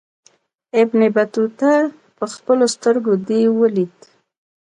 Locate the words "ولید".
3.61-3.95